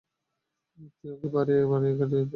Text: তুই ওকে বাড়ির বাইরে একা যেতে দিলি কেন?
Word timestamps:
তুই 0.93 1.09
ওকে 1.11 1.27
বাড়ির 1.35 1.63
বাইরে 1.63 1.87
একা 1.87 2.01
যেতে 2.01 2.11
দিলি 2.11 2.19
কেন? 2.19 2.29